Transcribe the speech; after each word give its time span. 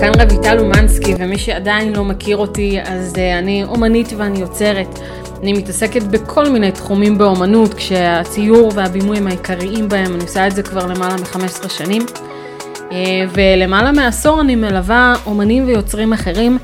כאן 0.00 0.12
רויטל 0.30 0.58
אומנסקי, 0.58 1.14
ומי 1.18 1.38
שעדיין 1.38 1.92
לא 1.92 2.04
מכיר 2.04 2.36
אותי, 2.36 2.78
אז 2.84 3.12
uh, 3.14 3.38
אני 3.38 3.64
אומנית 3.64 4.12
ואני 4.16 4.38
יוצרת. 4.38 4.98
אני 5.42 5.52
מתעסקת 5.52 6.02
בכל 6.02 6.48
מיני 6.48 6.72
תחומים 6.72 7.18
באומנות, 7.18 7.74
כשהציור 7.74 8.72
והבימוי 8.74 9.18
הם 9.18 9.26
העיקריים 9.26 9.88
בהם, 9.88 10.14
אני 10.14 10.22
עושה 10.22 10.46
את 10.46 10.54
זה 10.54 10.62
כבר 10.62 10.86
למעלה 10.86 11.14
מ-15 11.16 11.68
שנים. 11.68 12.02
Uh, 12.72 12.92
ולמעלה 13.32 13.92
מעשור 13.92 14.40
אני 14.40 14.56
מלווה 14.56 15.14
אומנים 15.26 15.66
ויוצרים 15.66 16.12
אחרים, 16.12 16.58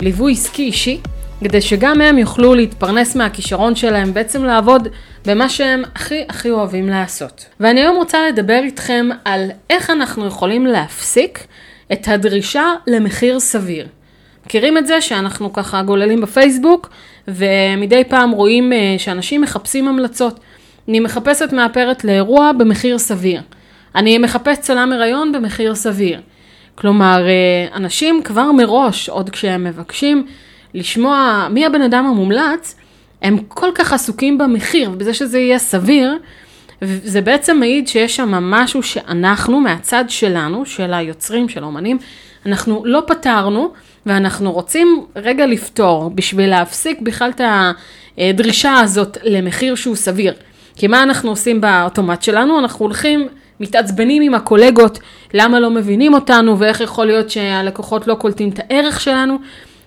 ליווי 0.00 0.32
עסקי 0.32 0.62
אישי, 0.62 1.00
כדי 1.44 1.60
שגם 1.60 2.00
הם 2.00 2.18
יוכלו 2.18 2.54
להתפרנס 2.54 3.16
מהכישרון 3.16 3.74
שלהם, 3.74 4.14
בעצם 4.14 4.44
לעבוד 4.44 4.88
במה 5.26 5.48
שהם 5.48 5.82
הכי 5.94 6.24
הכי 6.28 6.50
אוהבים 6.50 6.88
לעשות. 6.88 7.46
ואני 7.60 7.80
היום 7.80 7.96
רוצה 7.96 8.18
לדבר 8.28 8.60
איתכם 8.62 9.08
על 9.24 9.50
איך 9.70 9.90
אנחנו 9.90 10.26
יכולים 10.26 10.66
להפסיק 10.66 11.46
את 11.92 12.08
הדרישה 12.08 12.74
למחיר 12.86 13.40
סביר. 13.40 13.86
מכירים 14.46 14.78
את 14.78 14.86
זה 14.86 15.00
שאנחנו 15.00 15.52
ככה 15.52 15.82
גוללים 15.82 16.20
בפייסבוק 16.20 16.90
ומדי 17.28 18.02
פעם 18.08 18.30
רואים 18.30 18.72
אה, 18.72 18.94
שאנשים 18.98 19.40
מחפשים 19.40 19.88
המלצות. 19.88 20.40
אני 20.88 21.00
מחפשת 21.00 21.52
מאפרת 21.52 22.04
לאירוע 22.04 22.52
במחיר 22.52 22.98
סביר. 22.98 23.40
אני 23.94 24.18
מחפש 24.18 24.58
צלם 24.58 24.92
הריון 24.92 25.32
במחיר 25.32 25.74
סביר. 25.74 26.20
כלומר, 26.74 27.26
אה, 27.26 27.76
אנשים 27.76 28.22
כבר 28.24 28.52
מראש, 28.52 29.08
עוד 29.08 29.30
כשהם 29.30 29.64
מבקשים 29.64 30.26
לשמוע 30.74 31.48
מי 31.50 31.66
הבן 31.66 31.82
אדם 31.82 32.06
המומלץ, 32.06 32.76
הם 33.22 33.38
כל 33.48 33.70
כך 33.74 33.92
עסוקים 33.92 34.38
במחיר 34.38 34.90
ובזה 34.90 35.14
שזה 35.14 35.38
יהיה 35.38 35.58
סביר, 35.58 36.18
זה 36.84 37.20
בעצם 37.20 37.56
מעיד 37.60 37.88
שיש 37.88 38.16
שם 38.16 38.30
משהו 38.30 38.82
שאנחנו 38.82 39.60
מהצד 39.60 40.04
שלנו, 40.08 40.66
של 40.66 40.94
היוצרים, 40.94 41.48
של 41.48 41.62
האומנים, 41.62 41.98
אנחנו 42.46 42.82
לא 42.84 43.02
פתרנו 43.06 43.72
ואנחנו 44.06 44.52
רוצים 44.52 45.04
רגע 45.16 45.46
לפתור 45.46 46.10
בשביל 46.14 46.50
להפסיק 46.50 47.00
בכלל 47.00 47.30
את 47.30 47.40
הדרישה 48.18 48.80
הזאת 48.80 49.18
למחיר 49.24 49.74
שהוא 49.74 49.96
סביר. 49.96 50.34
כי 50.76 50.86
מה 50.86 51.02
אנחנו 51.02 51.30
עושים 51.30 51.60
באוטומט 51.60 52.22
שלנו? 52.22 52.58
אנחנו 52.58 52.84
הולכים, 52.84 53.28
מתעצבנים 53.60 54.22
עם 54.22 54.34
הקולגות, 54.34 54.98
למה 55.34 55.60
לא 55.60 55.70
מבינים 55.70 56.14
אותנו 56.14 56.58
ואיך 56.58 56.80
יכול 56.80 57.06
להיות 57.06 57.30
שהלקוחות 57.30 58.06
לא 58.06 58.14
קולטים 58.14 58.48
את 58.48 58.58
הערך 58.58 59.00
שלנו, 59.00 59.38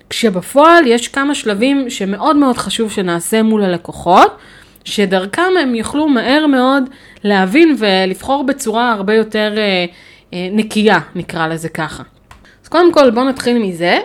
כשבפועל 0.09 0.87
יש 0.87 1.07
כמה 1.07 1.35
שלבים 1.35 1.89
שמאוד 1.89 2.35
מאוד 2.35 2.57
חשוב 2.57 2.91
שנעשה 2.91 3.43
מול 3.43 3.63
הלקוחות. 3.63 4.37
שדרכם 4.83 5.51
הם 5.61 5.75
יוכלו 5.75 6.07
מהר 6.07 6.47
מאוד 6.47 6.83
להבין 7.23 7.75
ולבחור 7.79 8.43
בצורה 8.43 8.91
הרבה 8.91 9.13
יותר 9.13 9.53
אה, 9.57 9.85
אה, 10.33 10.47
נקייה, 10.51 10.99
נקרא 11.15 11.47
לזה 11.47 11.69
ככה. 11.69 12.03
אז 12.63 12.67
קודם 12.67 12.93
כל 12.93 13.11
בואו 13.11 13.25
נתחיל 13.25 13.57
מזה 13.57 13.99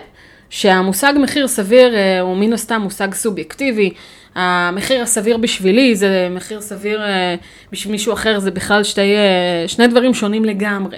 שהמושג 0.49 1.13
מחיר 1.19 1.47
סביר 1.47 1.95
אה, 1.95 2.19
הוא 2.19 2.37
מן 2.37 2.53
הסתם 2.53 2.81
מושג 2.81 3.13
סובייקטיבי. 3.13 3.93
המחיר 4.35 5.01
הסביר 5.01 5.37
בשבילי 5.37 5.95
זה 5.95 6.27
מחיר 6.31 6.61
סביר 6.61 7.01
אה, 7.01 7.35
בשביל 7.71 7.91
מישהו 7.91 8.13
אחר, 8.13 8.39
זה 8.39 8.51
בכלל 8.51 8.83
שתי, 8.83 9.15
אה, 9.15 9.67
שני 9.67 9.87
דברים 9.87 10.13
שונים 10.13 10.45
לגמרי. 10.45 10.97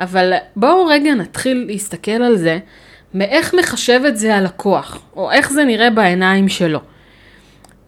אבל 0.00 0.32
בואו 0.56 0.86
רגע 0.86 1.14
נתחיל 1.14 1.64
להסתכל 1.68 2.10
על 2.10 2.36
זה, 2.36 2.58
מאיך 3.14 3.54
מחשב 3.54 4.00
את 4.08 4.16
זה 4.16 4.36
הלקוח, 4.36 5.02
או 5.16 5.30
איך 5.30 5.52
זה 5.52 5.64
נראה 5.64 5.90
בעיניים 5.90 6.48
שלו. 6.48 6.80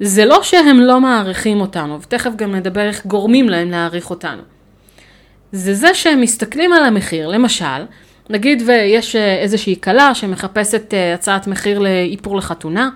זה 0.01 0.25
לא 0.25 0.43
שהם 0.43 0.81
לא 0.81 1.01
מעריכים 1.01 1.61
אותנו, 1.61 2.01
ותכף 2.03 2.31
גם 2.37 2.55
נדבר 2.55 2.81
איך 2.81 3.07
גורמים 3.07 3.49
להם 3.49 3.71
להעריך 3.71 4.11
אותנו. 4.11 4.43
זה 5.53 5.75
זה 5.75 5.95
שהם 5.95 6.21
מסתכלים 6.21 6.73
על 6.73 6.85
המחיר, 6.85 7.29
למשל, 7.29 7.85
נגיד 8.31 8.63
ויש 8.67 9.17
אה, 9.17 9.39
איזושהי 9.39 9.77
כלה 9.81 10.15
שמחפשת 10.15 10.95
אה, 10.95 11.15
הצעת 11.15 11.47
מחיר 11.47 11.79
לאיפור 11.79 12.37
לחתונה, 12.37 12.91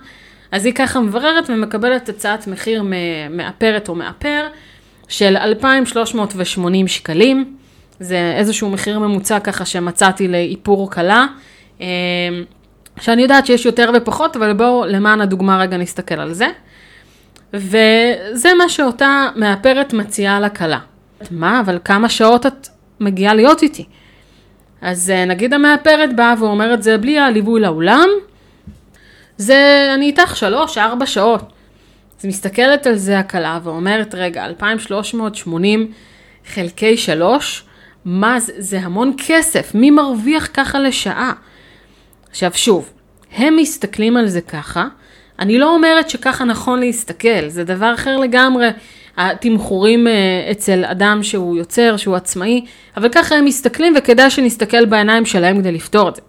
אז 0.51 0.65
היא 0.65 0.73
ככה 0.73 0.99
מבררת 0.99 1.49
ומקבלת 1.49 2.09
הצעת 2.09 2.47
מחיר 2.47 2.83
מאפרת 3.29 3.89
או 3.89 3.95
מאפר 3.95 4.47
של 5.07 5.37
2,380 5.37 6.87
שקלים. 6.87 7.57
זה 7.99 8.33
איזשהו 8.37 8.69
מחיר 8.69 8.99
ממוצע 8.99 9.39
ככה 9.39 9.65
שמצאתי 9.65 10.27
לאיפור 10.27 10.91
כלה. 10.91 11.25
אה, 11.81 11.87
שאני 13.01 13.21
יודעת 13.21 13.45
שיש 13.45 13.65
יותר 13.65 13.91
ופחות, 13.95 14.35
אבל 14.35 14.53
בואו 14.53 14.85
למען 14.85 15.21
הדוגמה 15.21 15.57
רגע 15.57 15.77
נסתכל 15.77 16.19
על 16.19 16.33
זה. 16.33 16.47
וזה 17.53 18.49
מה 18.57 18.69
שאותה 18.69 19.29
מאפרת 19.35 19.93
מציעה 19.93 20.39
לכלה. 20.39 20.79
מה, 21.31 21.59
אבל 21.59 21.79
כמה 21.85 22.09
שעות 22.09 22.45
את 22.45 22.67
מגיעה 22.99 23.33
להיות 23.33 23.63
איתי? 23.63 23.85
אז 24.81 25.09
אה, 25.09 25.25
נגיד 25.25 25.53
המאפרת 25.53 26.15
באה 26.15 26.33
ואומרת 26.39 26.83
זה 26.83 26.97
בלי 26.97 27.19
הליווי 27.19 27.61
לאולם, 27.61 28.09
זה 29.37 29.91
אני 29.95 30.05
איתך 30.05 30.37
שלוש, 30.37 30.77
ארבע 30.77 31.05
שעות. 31.05 31.41
אז 32.19 32.25
מסתכלת 32.25 32.87
על 32.87 32.95
זה 32.95 33.19
הכלה 33.19 33.59
ואומרת, 33.63 34.15
רגע, 34.15 34.45
2,380 34.45 35.91
חלקי 36.47 36.97
שלוש, 36.97 37.63
מה 38.05 38.39
זה, 38.39 38.53
זה 38.57 38.79
המון 38.79 39.13
כסף, 39.27 39.75
מי 39.75 39.91
מרוויח 39.91 40.49
ככה 40.53 40.79
לשעה? 40.79 41.33
עכשיו 42.29 42.51
שוב, 42.53 42.91
הם 43.31 43.55
מסתכלים 43.55 44.17
על 44.17 44.27
זה 44.27 44.41
ככה, 44.41 44.87
אני 45.39 45.57
לא 45.57 45.75
אומרת 45.75 46.09
שככה 46.09 46.45
נכון 46.45 46.79
להסתכל, 46.79 47.47
זה 47.47 47.63
דבר 47.63 47.93
אחר 47.93 48.17
לגמרי. 48.17 48.67
התמחורים 49.17 50.07
אה, 50.07 50.47
אצל 50.51 50.85
אדם 50.85 51.23
שהוא 51.23 51.57
יוצר, 51.57 51.97
שהוא 51.97 52.15
עצמאי, 52.15 52.65
אבל 52.97 53.09
ככה 53.09 53.35
הם 53.35 53.45
מסתכלים 53.45 53.93
וכדאי 53.97 54.29
שנסתכל 54.29 54.85
בעיניים 54.85 55.25
שלהם 55.25 55.57
כדי 55.59 55.71
לפתור 55.71 56.09
את 56.09 56.15
זה. 56.15 56.21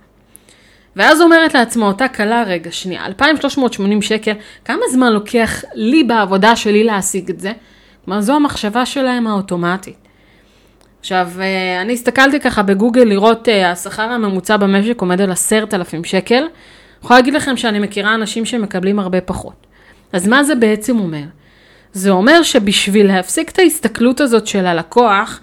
ואז 0.96 1.20
אומרת 1.20 1.54
לעצמו 1.54 1.86
אותה 1.86 2.08
כלה, 2.08 2.42
רגע, 2.46 2.72
שנייה, 2.72 3.06
2,380 3.06 4.02
שקל, 4.02 4.32
כמה 4.64 4.82
זמן 4.92 5.12
לוקח 5.12 5.64
לי 5.74 6.04
בעבודה 6.04 6.56
שלי 6.56 6.84
להשיג 6.84 7.30
את 7.30 7.40
זה? 7.40 7.52
כלומר, 8.04 8.20
זו 8.20 8.34
המחשבה 8.34 8.86
שלהם 8.86 9.26
האוטומטית. 9.26 9.96
עכשיו, 11.00 11.28
אה, 11.40 11.82
אני 11.82 11.92
הסתכלתי 11.92 12.40
ככה 12.40 12.62
בגוגל 12.62 13.04
לראות, 13.04 13.48
אה, 13.48 13.70
השכר 13.70 14.02
הממוצע 14.02 14.56
במשק 14.56 15.00
עומד 15.00 15.20
על 15.20 15.32
10,000 15.32 16.04
שקל. 16.04 16.44
יכולה 17.02 17.20
להגיד 17.20 17.34
לכם 17.34 17.56
שאני 17.56 17.78
מכירה 17.78 18.14
אנשים 18.14 18.44
שמקבלים 18.44 18.98
הרבה 18.98 19.20
פחות. 19.20 19.66
אז 20.12 20.28
מה 20.28 20.44
זה 20.44 20.54
בעצם 20.54 20.98
אומר? 20.98 21.24
זה 21.92 22.10
אומר 22.10 22.42
שבשביל 22.42 23.06
להפסיק 23.06 23.50
את 23.50 23.58
ההסתכלות 23.58 24.20
הזאת 24.20 24.46
של 24.46 24.66
הלקוח, 24.66 25.40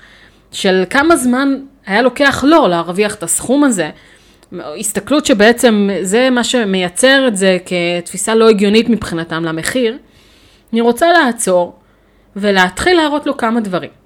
של 0.52 0.84
כמה 0.90 1.16
זמן 1.16 1.56
היה 1.86 2.02
לוקח 2.02 2.44
לו 2.48 2.68
להרוויח 2.68 3.16
את 3.16 3.24
הסכום 3.24 3.64
הזה, 3.64 3.90
הסתכלות 4.80 5.26
שבעצם 5.26 5.90
זה 6.02 6.30
מה 6.30 6.44
שמייצר 6.44 7.28
את 7.28 7.38
זה 7.38 7.58
כתפיסה 7.66 8.36
לא 8.36 8.50
הגיונית 8.50 8.90
מבחינתם 8.90 9.46
למחיר, 9.46 9.98
אני 10.74 10.82
רוצה 10.82 11.08
לעצור 11.14 11.80
ולהתחיל 12.36 12.98
להראות 12.98 13.26
לו 13.26 13.38
כמה 13.38 13.62
דברים. 13.62 14.05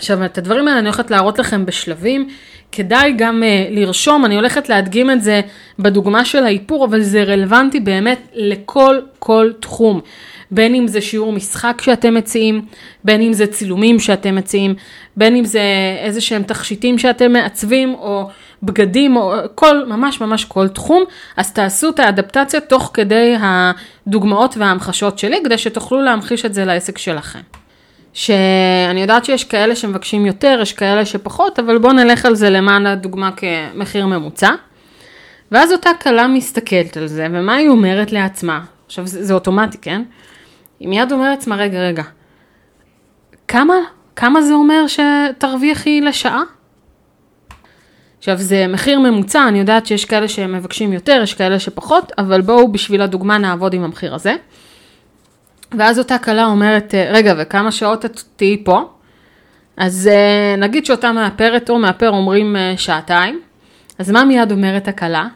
עכשיו, 0.00 0.24
את 0.24 0.38
הדברים 0.38 0.68
האלה 0.68 0.78
אני 0.78 0.88
הולכת 0.88 1.10
להראות 1.10 1.38
לכם 1.38 1.66
בשלבים, 1.66 2.28
כדאי 2.72 3.12
גם 3.16 3.42
uh, 3.42 3.74
לרשום, 3.74 4.24
אני 4.24 4.36
הולכת 4.36 4.68
להדגים 4.68 5.10
את 5.10 5.22
זה 5.22 5.40
בדוגמה 5.78 6.24
של 6.24 6.44
האיפור, 6.44 6.84
אבל 6.84 7.00
זה 7.00 7.22
רלוונטי 7.22 7.80
באמת 7.80 8.18
לכל 8.34 9.00
כל 9.18 9.50
תחום. 9.60 10.00
בין 10.50 10.74
אם 10.74 10.86
זה 10.86 11.00
שיעור 11.00 11.32
משחק 11.32 11.82
שאתם 11.84 12.14
מציעים, 12.14 12.64
בין 13.04 13.22
אם 13.22 13.32
זה 13.32 13.46
צילומים 13.46 13.98
שאתם 13.98 14.34
מציעים, 14.34 14.74
בין 15.16 15.36
אם 15.36 15.44
זה 15.44 15.62
איזה 15.98 16.20
שהם 16.20 16.42
תכשיטים 16.42 16.98
שאתם 16.98 17.32
מעצבים, 17.32 17.94
או 17.94 18.28
בגדים, 18.62 19.16
או 19.16 19.34
כל, 19.54 19.84
ממש 19.86 20.20
ממש 20.20 20.44
כל 20.44 20.68
תחום, 20.68 21.04
אז 21.36 21.52
תעשו 21.52 21.88
את 21.88 21.98
האדפטציה 22.00 22.60
תוך 22.60 22.90
כדי 22.94 23.34
הדוגמאות 23.40 24.56
וההמחשות 24.56 25.18
שלי, 25.18 25.36
כדי 25.44 25.58
שתוכלו 25.58 26.02
להמחיש 26.02 26.44
את 26.44 26.54
זה 26.54 26.64
לעסק 26.64 26.98
שלכם. 26.98 27.59
שאני 28.12 29.00
יודעת 29.00 29.24
שיש 29.24 29.44
כאלה 29.44 29.76
שמבקשים 29.76 30.26
יותר, 30.26 30.58
יש 30.62 30.72
כאלה 30.72 31.04
שפחות, 31.04 31.58
אבל 31.58 31.78
בואו 31.78 31.92
נלך 31.92 32.26
על 32.26 32.34
זה 32.34 32.50
למען 32.50 32.86
הדוגמה 32.86 33.30
כמחיר 33.32 34.06
ממוצע. 34.06 34.50
ואז 35.52 35.72
אותה 35.72 35.90
כלה 36.02 36.28
מסתכלת 36.28 36.96
על 36.96 37.06
זה, 37.06 37.26
ומה 37.32 37.54
היא 37.54 37.68
אומרת 37.68 38.12
לעצמה? 38.12 38.60
עכשיו 38.86 39.06
זה, 39.06 39.24
זה 39.24 39.34
אוטומטי, 39.34 39.78
כן? 39.78 40.02
היא 40.80 40.88
מיד 40.88 41.12
אומרת 41.12 41.38
לעצמה, 41.38 41.56
רגע, 41.56 41.78
רגע, 41.78 42.02
כמה, 43.48 43.74
כמה 44.16 44.42
זה 44.42 44.54
אומר 44.54 44.84
שתרוויחי 44.86 46.00
לשעה? 46.00 46.42
עכשיו 48.18 48.36
זה 48.36 48.66
מחיר 48.68 49.00
ממוצע, 49.00 49.48
אני 49.48 49.58
יודעת 49.58 49.86
שיש 49.86 50.04
כאלה 50.04 50.28
שמבקשים 50.28 50.92
יותר, 50.92 51.20
יש 51.22 51.34
כאלה 51.34 51.58
שפחות, 51.58 52.12
אבל 52.18 52.40
בואו 52.40 52.72
בשביל 52.72 53.02
הדוגמה 53.02 53.38
נעבוד 53.38 53.74
עם 53.74 53.84
המחיר 53.84 54.14
הזה. 54.14 54.36
ואז 55.78 55.98
אותה 55.98 56.18
כלה 56.18 56.44
אומרת, 56.44 56.94
אה, 56.94 57.10
רגע, 57.12 57.34
וכמה 57.38 57.72
שעות 57.72 58.04
את 58.04 58.20
תהיי 58.36 58.64
פה? 58.64 58.88
אז 59.76 60.08
אה, 60.12 60.54
נגיד 60.58 60.86
שאותה 60.86 61.12
מאפרת 61.12 61.70
או 61.70 61.78
מאפר 61.78 62.08
אומרים 62.10 62.56
אה, 62.56 62.74
שעתיים, 62.76 63.40
אז 63.98 64.10
מה 64.10 64.24
מיד 64.24 64.52
אומרת 64.52 64.88
הכלה? 64.88 65.28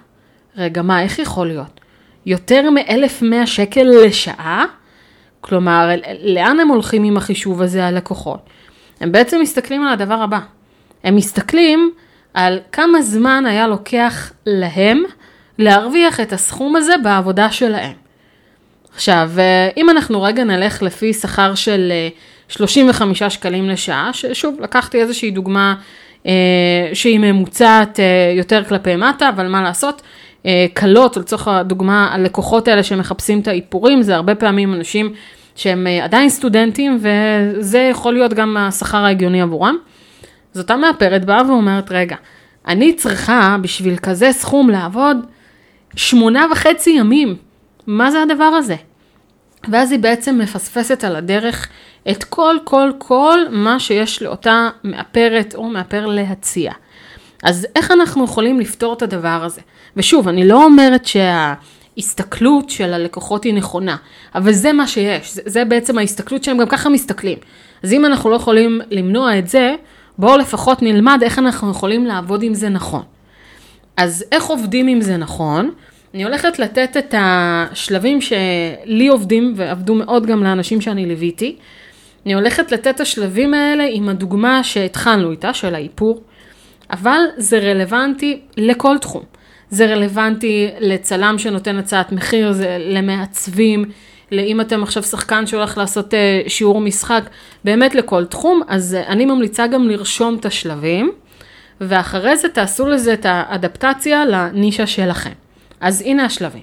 רגע, 0.57 0.83
מה, 0.83 1.03
איך 1.03 1.19
יכול 1.19 1.47
להיות? 1.47 1.81
יותר 2.27 2.71
מ-1,100 2.71 3.47
שקל 3.47 3.87
לשעה? 4.05 4.65
כלומר, 5.41 5.89
לאן 6.23 6.61
הם 6.61 6.69
הולכים 6.69 7.05
עם 7.05 7.17
החישוב 7.17 7.63
הזה, 7.63 7.87
הלקוחות? 7.87 8.51
הם 9.01 9.13
בעצם 9.13 9.41
מסתכלים 9.41 9.83
על 9.83 9.93
הדבר 9.93 10.15
הבא. 10.23 10.39
הם 11.05 11.17
מסתכלים 11.17 11.93
על 12.35 12.59
כמה 12.73 13.03
זמן 13.03 13.45
היה 13.47 13.67
לוקח 13.67 14.33
להם 14.47 15.03
להרוויח 15.59 16.21
את 16.21 16.33
הסכום 16.33 16.77
הזה 16.77 16.95
בעבודה 17.03 17.51
שלהם. 17.51 18.04
עכשיו, 18.95 19.31
אה, 19.39 19.69
אם 19.77 19.91
אנחנו 19.91 20.23
רגע 20.23 20.45
נלך 20.45 20.83
לפי 20.83 21.13
שכר 21.13 21.55
של 21.55 21.93
35 22.49 23.23
אה, 23.23 23.31
שקלים 23.31 23.69
לשעה, 23.69 24.11
ששוב, 24.13 24.61
לקחתי 24.61 25.01
איזושהי 25.01 25.31
דוגמה 25.31 25.75
אה, 26.27 26.33
שהיא 26.93 27.19
ממוצעת 27.19 27.99
יותר 28.37 28.65
כלפי 28.65 28.97
מטה, 28.97 29.29
אבל 29.29 29.49
מה 29.49 29.63
לעשות, 29.63 30.03
קלות, 30.75 31.17
לצורך 31.17 31.49
הדוגמה, 31.49 32.09
הלקוחות 32.13 32.69
האלה 32.69 32.83
שמחפשים 32.83 33.41
את 33.41 33.49
האיפורים, 33.49 34.03
זה 34.03 34.15
הרבה 34.15 34.35
פעמים 34.35 34.75
אנשים 34.75 35.13
שהם 35.57 35.87
עדיין 36.03 36.29
סטודנטים, 36.29 36.99
וזה 37.01 37.79
יכול 37.79 38.15
להיות 38.15 38.35
גם 38.35 38.57
השכר 38.57 39.05
ההגיוני 39.05 39.43
עבורם. 39.43 39.77
אז 40.55 40.61
אותה 40.61 40.77
מאפרת 40.77 41.25
באה 41.25 41.43
ואומרת, 41.49 41.93
רגע, 41.93 42.17
אני 42.69 42.93
צריכה 42.93 43.57
בשביל 43.61 43.97
כזה 43.97 44.33
סכום 44.33 44.71
לעבוד 44.71 45.17
שמונה 45.97 46.47
וחצי 46.53 46.91
ימים. 46.91 47.37
מה 47.87 48.11
זה 48.11 48.23
הדבר 48.23 48.45
הזה? 48.45 48.77
ואז 49.69 49.93
היא 49.93 50.01
בעצם 50.01 50.39
מפספסת 50.39 51.05
על 51.05 51.17
הדרך 51.17 51.69
את 52.11 52.25
כל 52.25 52.57
כל 52.65 52.91
כל 52.99 53.39
מה 53.51 53.81
שיש 53.81 54.23
לאותה 54.23 54.69
מאפרת 54.85 55.55
או 55.55 55.69
מאפר 55.69 56.07
להציע. 56.07 56.73
אז 57.43 57.67
איך 57.77 57.91
אנחנו 57.91 58.25
יכולים 58.25 58.61
לפתור 58.61 58.93
את 58.93 59.03
הדבר 59.03 59.45
הזה? 59.45 59.61
ושוב, 59.97 60.29
אני 60.29 60.49
לא 60.49 60.65
אומרת 60.65 61.07
שההסתכלות 61.07 62.71
של 62.71 62.93
הלקוחות 62.93 63.45
היא 63.45 63.55
נכונה, 63.55 63.97
אבל 64.35 64.53
זה 64.53 64.73
מה 64.73 64.87
שיש, 64.87 65.35
זה, 65.35 65.43
זה 65.47 65.65
בעצם 65.65 65.99
ההסתכלות 65.99 66.45
שהם 66.45 66.59
גם 66.59 66.69
ככה 66.69 66.89
מסתכלים. 66.89 67.39
אז 67.83 67.93
אם 67.93 68.05
אנחנו 68.05 68.31
לא 68.31 68.37
יכולים 68.37 68.81
למנוע 68.91 69.39
את 69.39 69.49
זה, 69.49 69.75
בואו 70.19 70.37
לפחות 70.37 70.83
נלמד 70.83 71.21
איך 71.23 71.39
אנחנו 71.39 71.71
יכולים 71.71 72.07
לעבוד 72.07 72.43
עם 72.43 72.55
זה 72.55 72.69
נכון. 72.69 73.03
אז 73.97 74.25
איך 74.33 74.45
עובדים 74.45 74.89
עם 74.89 75.01
זה 75.01 75.17
נכון? 75.17 75.71
אני 76.15 76.25
הולכת 76.25 76.59
לתת 76.59 76.97
את 76.97 77.15
השלבים 77.19 78.21
שלי 78.21 79.09
עובדים 79.09 79.53
ועבדו 79.57 79.95
מאוד 79.95 80.27
גם 80.27 80.45
לאנשים 80.45 80.81
שאני 80.81 81.07
ליוויתי. 81.07 81.57
אני 82.27 82.35
הולכת 82.35 82.73
לתת 82.73 82.95
את 82.95 83.01
השלבים 83.01 83.55
האלה 83.55 83.85
עם 83.91 84.09
הדוגמה 84.09 84.65
שהתחלנו 84.65 85.31
איתה, 85.31 85.55
של 85.55 85.75
האיפור, 85.75 86.23
אבל 86.91 87.21
זה 87.37 87.59
רלוונטי 87.59 88.41
לכל 88.57 88.99
תחום. 88.99 89.23
זה 89.71 89.87
רלוונטי 89.87 90.69
לצלם 90.81 91.39
שנותן 91.39 91.77
הצעת 91.77 92.13
מחיר, 92.13 92.53
זה 92.53 92.77
למעצבים, 92.81 93.85
לאם 94.33 94.61
אתם 94.61 94.83
עכשיו 94.83 95.03
שחקן 95.03 95.47
שהולך 95.47 95.79
לעשות 95.79 96.15
אה, 96.15 96.43
שיעור 96.49 96.81
משחק, 96.81 97.23
באמת 97.65 97.95
לכל 97.95 98.25
תחום, 98.25 98.63
אז 98.69 98.95
אה, 98.95 99.07
אני 99.07 99.27
ממליצה 99.27 99.67
גם 99.67 99.89
לרשום 99.89 100.37
את 100.41 100.47
השלבים, 100.47 101.13
ואחרי 101.81 102.37
זה 102.37 102.49
תעשו 102.49 102.87
לזה 102.87 103.13
את 103.13 103.27
האדפטציה 103.29 104.25
לנישה 104.25 104.87
שלכם. 104.87 105.44
אז 105.85 106.01
הנה 106.01 106.25
השלבים. 106.25 106.63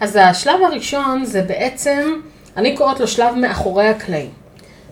אז 0.00 0.18
השלב 0.22 0.62
הראשון 0.62 1.24
זה 1.24 1.42
בעצם, 1.42 2.12
אני 2.56 2.76
קוראת 2.76 3.00
לו 3.00 3.08
שלב 3.08 3.34
מאחורי 3.34 3.88
הקלעים. 3.88 4.30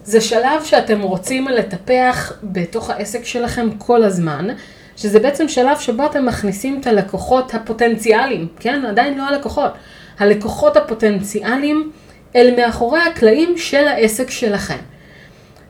זה 0.05 0.20
שלב 0.20 0.64
שאתם 0.64 1.00
רוצים 1.00 1.49
לטפח 1.49 2.32
בתוך 2.43 2.91
העסק 2.91 3.25
שלכם 3.25 3.69
כל 3.79 4.02
הזמן, 4.02 4.49
שזה 4.97 5.20
בעצם 5.20 5.49
שלב 5.49 5.79
שבו 5.79 6.06
אתם 6.06 6.26
מכניסים 6.26 6.81
את 6.81 6.87
הלקוחות 6.87 7.55
הפוטנציאליים, 7.55 8.49
כן? 8.61 8.85
עדיין 8.85 9.19
לא 9.19 9.23
הלקוחות. 9.23 9.73
הלקוחות 10.19 10.76
הפוטנציאליים 10.76 11.91
אל 12.37 12.55
מאחורי 12.56 13.00
הקלעים 13.00 13.58
של 13.58 13.88
העסק 13.88 14.31
שלכם. 14.31 14.79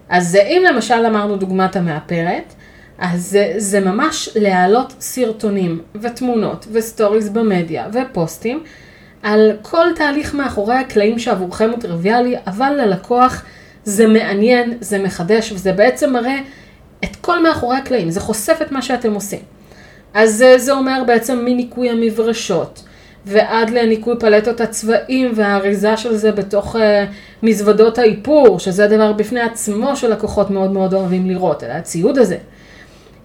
אז 0.09 0.37
אם 0.37 0.62
למשל 0.69 1.06
אמרנו 1.06 1.37
דוגמת 1.37 1.77
המאפרת, 1.77 2.55
אז 3.00 3.26
זה, 3.26 3.55
זה 3.56 3.81
ממש 3.81 4.29
להעלות 4.37 4.94
סרטונים 5.00 5.81
ותמונות 6.00 6.67
וסטוריז 6.73 7.29
במדיה 7.29 7.88
ופוסטים 7.93 8.62
על 9.23 9.52
כל 9.62 9.87
תהליך 9.97 10.35
מאחורי 10.35 10.75
הקלעים 10.75 11.19
שעבורכם 11.19 11.70
הוא 11.70 11.79
טריוויאלי, 11.79 12.37
אבל 12.47 12.73
ללקוח 12.81 13.44
זה 13.85 14.06
מעניין, 14.06 14.75
זה 14.81 15.02
מחדש 15.02 15.52
וזה 15.52 15.73
בעצם 15.73 16.12
מראה 16.12 16.38
את 17.05 17.17
כל 17.17 17.43
מאחורי 17.43 17.76
הקלעים, 17.76 18.11
זה 18.11 18.20
חושף 18.20 18.58
את 18.62 18.73
מה 18.73 18.82
שאתם 18.82 19.14
עושים. 19.14 19.41
אז 20.14 20.44
זה 20.56 20.73
אומר 20.73 21.03
בעצם 21.06 21.38
מניקוי 21.44 21.91
המברשות 21.91 22.82
ועד 23.26 23.70
לניקוי 23.70 24.14
פלטות 24.20 24.61
הצבעים 24.61 25.32
והאריזה 25.35 25.96
של 25.96 26.17
זה 26.17 26.32
בתוך 26.32 26.76
uh, 26.76 26.79
מזוודות 27.43 27.99
האיפור, 27.99 28.58
שזה 28.58 28.87
דבר 28.87 29.12
בפני 29.12 29.41
עצמו 29.41 29.96
שלקוחות 29.96 30.50
מאוד 30.50 30.73
מאוד 30.73 30.94
אוהבים 30.94 31.29
לראות, 31.29 31.62
הציוד 31.69 32.19
הזה. 32.19 32.37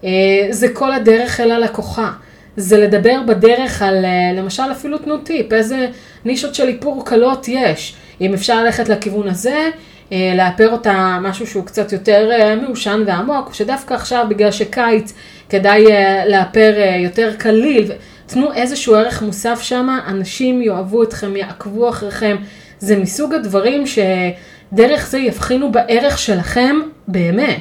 אה, 0.04 0.10
זה 0.50 0.68
כל 0.68 0.92
הדרך 0.92 1.40
אל 1.40 1.50
הלקוחה. 1.50 2.10
זה 2.56 2.78
לדבר 2.78 3.20
בדרך 3.26 3.82
על, 3.82 4.04
אה, 4.04 4.40
למשל 4.40 4.62
אפילו 4.72 4.98
תנו 4.98 5.18
טיפ, 5.18 5.52
איזה 5.52 5.88
נישות 6.24 6.54
של 6.54 6.68
איפור 6.68 7.04
קלות 7.06 7.48
יש. 7.48 7.96
אם 8.20 8.34
אפשר 8.34 8.64
ללכת 8.64 8.88
לכיוון 8.88 9.28
הזה, 9.28 9.68
אה, 10.12 10.32
לאפר 10.36 10.72
אותה 10.72 11.18
משהו 11.22 11.46
שהוא 11.46 11.64
קצת 11.64 11.92
יותר 11.92 12.30
מעושן 12.62 13.02
ועמוק, 13.06 13.54
שדווקא 13.54 13.94
עכשיו 13.94 14.26
בגלל 14.28 14.50
שקיץ 14.50 15.12
כדאי 15.48 15.84
לאפר 16.26 16.74
יותר 16.98 17.32
קליל. 17.38 17.92
תנו 18.26 18.52
איזשהו 18.52 18.94
ערך 18.94 19.22
מוסף 19.22 19.60
שם, 19.62 19.88
אנשים 20.06 20.62
יאהבו 20.62 21.02
אתכם, 21.02 21.36
יעקבו 21.36 21.88
אחריכם. 21.88 22.36
זה 22.78 22.96
מסוג 22.96 23.34
הדברים 23.34 23.84
שדרך 23.86 25.08
זה 25.10 25.18
יבחינו 25.18 25.72
בערך 25.72 26.18
שלכם 26.18 26.76
באמת. 27.08 27.60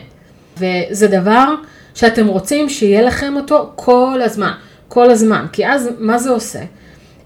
וזה 0.57 1.07
דבר 1.07 1.55
שאתם 1.95 2.27
רוצים 2.27 2.69
שיהיה 2.69 3.01
לכם 3.01 3.33
אותו 3.35 3.71
כל 3.75 4.19
הזמן, 4.23 4.51
כל 4.87 5.11
הזמן, 5.11 5.45
כי 5.51 5.67
אז 5.67 5.89
מה 5.99 6.17
זה 6.17 6.29
עושה? 6.29 6.59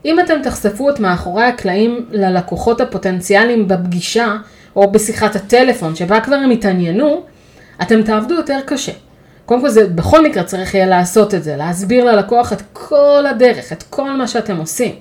אם 0.06 0.20
אתם 0.20 0.42
תחשפו 0.44 0.90
את 0.90 1.00
מאחורי 1.00 1.44
הקלעים 1.44 2.06
ללקוחות 2.12 2.82
הפוטנציאליים 2.82 3.68
בפגישה 3.68 4.36
או 4.76 4.92
בשיחת 4.92 5.36
הטלפון 5.36 5.96
שבה 5.96 6.22
כבר 6.22 6.36
הם 6.36 6.50
התעניינו, 6.50 7.24
אתם 7.82 8.04
תעבדו 8.04 8.34
יותר 8.34 8.60
קשה. 8.66 8.92
קודם 9.46 9.62
כל 9.62 9.70
זה 9.70 9.88
בכל 9.88 10.24
מקרה 10.26 10.44
צריך 10.44 10.74
יהיה 10.74 10.86
לעשות 10.86 11.34
את 11.34 11.44
זה, 11.44 11.56
להסביר 11.56 12.06
ללקוח 12.06 12.54
את 12.54 12.62
כל 12.74 13.26
הדרך, 13.30 13.74
את 13.74 13.84
כל 13.84 14.12
מה 14.12 14.28
שאתם 14.28 14.58
עושים 14.58 14.96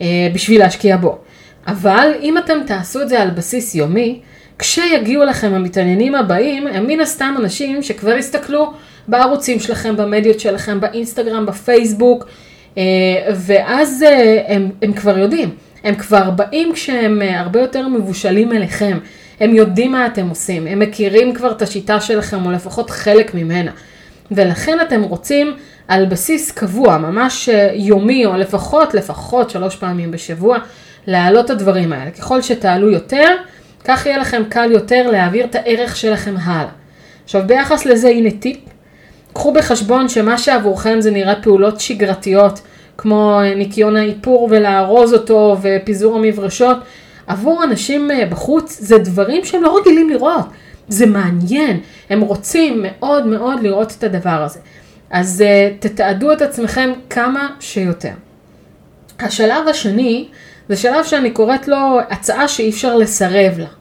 אה, 0.00 0.06
בשביל 0.34 0.60
להשקיע 0.60 0.96
בו. 0.96 1.18
אבל 1.66 2.12
אם 2.20 2.38
אתם 2.38 2.58
תעשו 2.66 3.02
את 3.02 3.08
זה 3.08 3.22
על 3.22 3.30
בסיס 3.30 3.74
יומי, 3.74 4.20
כשיגיעו 4.58 5.24
לכם 5.24 5.54
המתעניינים 5.54 6.14
הבאים, 6.14 6.66
הם 6.66 6.86
מן 6.86 7.00
הסתם 7.00 7.34
אנשים 7.38 7.82
שכבר 7.82 8.14
הסתכלו 8.14 8.72
בערוצים 9.08 9.60
שלכם, 9.60 9.96
במדיות 9.96 10.40
שלכם, 10.40 10.80
באינסטגרם, 10.80 11.46
בפייסבוק, 11.46 12.24
אה, 12.78 12.82
ואז 13.34 14.02
אה, 14.02 14.42
הם, 14.46 14.70
הם 14.82 14.92
כבר 14.92 15.18
יודעים. 15.18 15.50
הם 15.84 15.94
כבר 15.94 16.30
באים 16.30 16.72
כשהם 16.72 17.22
אה, 17.22 17.40
הרבה 17.40 17.60
יותר 17.60 17.88
מבושלים 17.88 18.52
אליכם. 18.52 18.98
הם 19.40 19.54
יודעים 19.54 19.92
מה 19.92 20.06
אתם 20.06 20.28
עושים, 20.28 20.66
הם 20.66 20.78
מכירים 20.78 21.34
כבר 21.34 21.50
את 21.50 21.62
השיטה 21.62 22.00
שלכם, 22.00 22.46
או 22.46 22.50
לפחות 22.50 22.90
חלק 22.90 23.34
ממנה. 23.34 23.70
ולכן 24.30 24.78
אתם 24.80 25.02
רוצים 25.02 25.56
על 25.88 26.06
בסיס 26.06 26.50
קבוע, 26.50 26.98
ממש 26.98 27.48
יומי, 27.74 28.26
או 28.26 28.36
לפחות, 28.36 28.94
לפחות 28.94 29.50
שלוש 29.50 29.76
פעמים 29.76 30.10
בשבוע, 30.10 30.58
להעלות 31.06 31.44
את 31.44 31.50
הדברים 31.50 31.92
האלה. 31.92 32.10
ככל 32.10 32.42
שתעלו 32.42 32.90
יותר, 32.90 33.28
כך 33.88 34.06
יהיה 34.06 34.18
לכם 34.18 34.42
קל 34.48 34.72
יותר 34.72 35.10
להעביר 35.10 35.44
את 35.44 35.54
הערך 35.54 35.96
שלכם 35.96 36.34
הלאה. 36.42 36.70
עכשיו 37.24 37.42
ביחס 37.46 37.86
לזה 37.86 38.08
הנה 38.08 38.30
טיפ, 38.30 38.58
קחו 39.32 39.52
בחשבון 39.52 40.08
שמה 40.08 40.38
שעבורכם 40.38 41.00
זה 41.00 41.10
נראה 41.10 41.42
פעולות 41.42 41.80
שגרתיות, 41.80 42.60
כמו 42.98 43.40
ניקיון 43.56 43.96
האיפור 43.96 44.48
ולארוז 44.50 45.14
אותו 45.14 45.56
ופיזור 45.62 46.16
המברשות, 46.16 46.76
עבור 47.26 47.64
אנשים 47.64 48.10
אה, 48.10 48.26
בחוץ 48.26 48.78
זה 48.80 48.98
דברים 48.98 49.44
שהם 49.44 49.62
לא 49.62 49.78
רגילים 49.78 50.10
לראות. 50.10 50.46
זה 50.88 51.06
מעניין, 51.06 51.80
הם 52.10 52.20
רוצים 52.20 52.82
מאוד 52.82 53.26
מאוד 53.26 53.62
לראות 53.62 53.94
את 53.98 54.04
הדבר 54.04 54.42
הזה. 54.42 54.58
אז 55.10 55.44
uh, 55.46 55.82
תתעדו 55.82 56.32
את 56.32 56.42
עצמכם 56.42 56.92
כמה 57.10 57.48
שיותר. 57.60 58.12
השלב 59.20 59.68
השני 59.68 60.28
זה 60.68 60.76
שלב 60.76 61.04
שאני 61.04 61.30
קוראת 61.30 61.68
לו 61.68 61.98
הצעה 62.10 62.48
שאי 62.48 62.70
אפשר 62.70 62.96
לסרב 62.96 63.58
לה. 63.58 63.77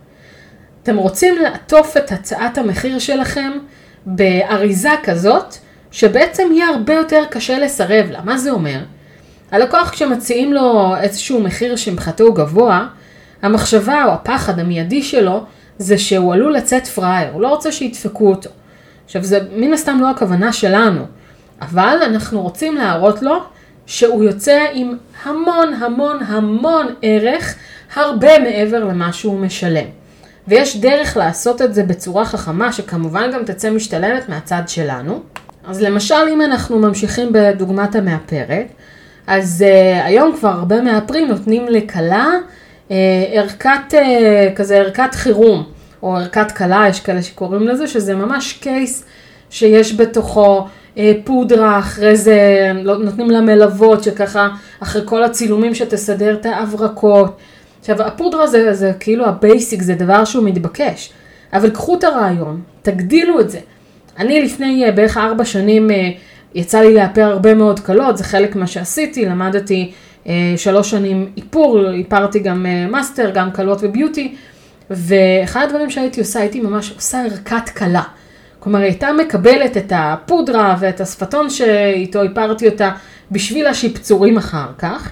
אתם 0.89 0.97
רוצים 0.97 1.35
לעטוף 1.37 1.97
את 1.97 2.11
הצעת 2.11 2.57
המחיר 2.57 2.99
שלכם 2.99 3.51
באריזה 4.05 4.89
כזאת, 5.03 5.55
שבעצם 5.91 6.43
יהיה 6.51 6.67
הרבה 6.67 6.93
יותר 6.93 7.23
קשה 7.29 7.59
לסרב 7.59 8.11
לה. 8.11 8.21
מה 8.23 8.37
זה 8.37 8.51
אומר? 8.51 8.79
הלקוח 9.51 9.89
כשמציעים 9.89 10.53
לו 10.53 10.95
איזשהו 11.01 11.41
מחיר 11.41 11.75
שמבחינתו 11.75 12.33
גבוה, 12.33 12.87
המחשבה 13.41 14.05
או 14.05 14.11
הפחד 14.11 14.59
המיידי 14.59 15.03
שלו 15.03 15.43
זה 15.77 15.97
שהוא 15.97 16.33
עלול 16.33 16.53
לצאת 16.53 16.87
פראייר, 16.87 17.29
הוא 17.33 17.41
לא 17.41 17.47
רוצה 17.47 17.71
שידפקו 17.71 18.29
אותו. 18.29 18.49
עכשיו 19.05 19.23
זה 19.23 19.39
מן 19.51 19.73
הסתם 19.73 19.97
לא 20.01 20.09
הכוונה 20.09 20.53
שלנו, 20.53 21.01
אבל 21.61 21.97
אנחנו 22.05 22.41
רוצים 22.41 22.75
להראות 22.75 23.21
לו 23.21 23.35
שהוא 23.85 24.23
יוצא 24.23 24.65
עם 24.73 24.97
המון 25.23 25.73
המון 25.73 26.19
המון 26.27 26.87
ערך, 27.01 27.55
הרבה 27.95 28.39
מעבר 28.39 28.83
למה 28.83 29.13
שהוא 29.13 29.39
משלם. 29.39 30.06
ויש 30.47 30.77
דרך 30.77 31.17
לעשות 31.17 31.61
את 31.61 31.73
זה 31.73 31.83
בצורה 31.83 32.25
חכמה, 32.25 32.73
שכמובן 32.73 33.31
גם 33.33 33.43
תצא 33.43 33.69
משתלמת 33.69 34.29
מהצד 34.29 34.61
שלנו. 34.67 35.19
אז 35.67 35.81
למשל, 35.81 36.15
אם 36.33 36.41
אנחנו 36.41 36.79
ממשיכים 36.79 37.29
בדוגמת 37.31 37.95
המאפרת, 37.95 38.65
אז 39.27 39.65
uh, 39.67 40.05
היום 40.05 40.35
כבר 40.37 40.49
הרבה 40.49 40.81
מאפרים 40.81 41.27
נותנים 41.27 41.67
לכלה 41.67 42.27
uh, 42.89 42.91
ערכת, 43.31 43.69
uh, 43.91 43.95
כזה 44.55 44.77
ערכת 44.77 45.15
חירום, 45.15 45.63
או 46.03 46.15
ערכת 46.17 46.51
כלה, 46.51 46.85
יש 46.89 46.99
כאלה 46.99 47.21
שקוראים 47.21 47.67
לזה, 47.67 47.87
שזה 47.87 48.15
ממש 48.15 48.53
קייס 48.53 49.05
שיש 49.49 49.95
בתוכו 49.95 50.65
אה, 50.95 50.99
פודרה, 51.23 51.79
אחרי 51.79 52.15
זה 52.15 52.37
נותנים 52.83 53.31
לה 53.31 53.41
מלוות, 53.41 54.03
שככה 54.03 54.49
אחרי 54.79 55.01
כל 55.05 55.23
הצילומים 55.23 55.75
שתסדר 55.75 56.33
את 56.33 56.45
ההברקות. 56.45 57.37
עכשיו, 57.89 58.07
הפודרה 58.07 58.47
זה, 58.47 58.73
זה 58.73 58.91
כאילו 58.99 59.25
ה 59.25 59.33
basic, 59.33 59.81
זה 59.81 59.95
דבר 59.95 60.25
שהוא 60.25 60.43
מתבקש, 60.43 61.09
אבל 61.53 61.69
קחו 61.69 61.95
את 61.95 62.03
הרעיון, 62.03 62.61
תגדילו 62.81 63.39
את 63.39 63.49
זה. 63.49 63.59
אני 64.17 64.41
לפני 64.41 64.89
אה, 64.89 64.91
בערך 64.91 65.17
ארבע 65.17 65.45
שנים, 65.45 65.89
אה, 65.89 65.93
יצא 66.55 66.79
לי 66.79 66.93
לאפר 66.93 67.21
הרבה 67.21 67.53
מאוד 67.53 67.79
כלות, 67.79 68.17
זה 68.17 68.23
חלק 68.23 68.55
מה 68.55 68.67
שעשיתי, 68.67 69.25
למדתי 69.25 69.91
אה, 70.23 70.27
שלוש 70.57 70.91
שנים 70.91 71.31
איפור, 71.37 71.93
איפרתי 71.93 72.39
גם 72.39 72.65
מאסטר, 72.91 73.31
גם 73.33 73.51
כלות 73.51 73.79
ו 73.81 73.88
beauty, 73.88 74.35
ואחד 74.89 75.65
הדברים 75.69 75.89
שהייתי 75.89 76.19
עושה, 76.19 76.39
הייתי 76.39 76.59
ממש 76.61 76.91
עושה 76.95 77.23
ערכת 77.23 77.69
קלה. 77.69 78.03
כלומר, 78.59 78.79
היא 78.79 78.85
הייתה 78.85 79.13
מקבלת 79.13 79.77
את 79.77 79.93
הפודרה 79.95 80.75
ואת 80.79 81.01
השפתון 81.01 81.49
שאיתו 81.49 82.23
איפרתי 82.23 82.67
אותה 82.67 82.91
בשביל 83.31 83.67
השיפצורים 83.67 84.37
אחר 84.37 84.67
כך, 84.77 85.11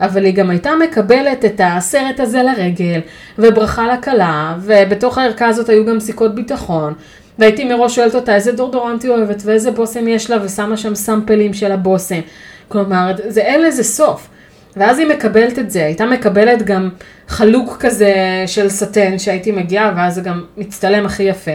אבל 0.00 0.24
היא 0.24 0.34
גם 0.34 0.50
הייתה 0.50 0.70
מקבלת 0.84 1.44
את 1.44 1.60
הסרט 1.64 2.20
הזה 2.20 2.42
לרגל, 2.42 3.00
וברכה 3.38 3.86
לכלה, 3.86 4.54
ובתוך 4.60 5.18
הערכה 5.18 5.46
הזאת 5.46 5.68
היו 5.68 5.86
גם 5.86 6.00
סיכות 6.00 6.34
ביטחון, 6.34 6.94
והייתי 7.38 7.64
מראש 7.64 7.94
שואלת 7.96 8.14
אותה 8.14 8.34
איזה 8.34 8.52
דורדורנט 8.52 9.04
היא 9.04 9.10
אוהבת 9.10 9.42
ואיזה 9.44 9.70
בושם 9.70 10.08
יש 10.08 10.30
לה, 10.30 10.36
ושמה 10.44 10.76
שם 10.76 10.94
סאמפלים 10.94 11.54
של 11.54 11.72
הבושם. 11.72 12.20
כלומר, 12.68 13.12
זה 13.28 13.40
אין 13.40 13.62
לזה 13.62 13.84
סוף. 13.84 14.28
ואז 14.76 14.98
היא 14.98 15.06
מקבלת 15.06 15.58
את 15.58 15.70
זה, 15.70 15.84
הייתה 15.84 16.06
מקבלת 16.06 16.62
גם 16.62 16.88
חלוק 17.28 17.76
כזה 17.80 18.14
של 18.46 18.68
סטן 18.68 19.18
שהייתי 19.18 19.52
מגיעה, 19.52 19.92
ואז 19.96 20.14
זה 20.14 20.20
גם 20.20 20.44
מצטלם 20.56 21.06
הכי 21.06 21.22
יפה. 21.22 21.50